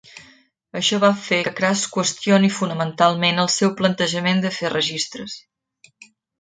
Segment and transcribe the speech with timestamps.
[0.79, 5.41] Això va fer que Crass qüestioni fonamentalment el seu plantejament de fer registres.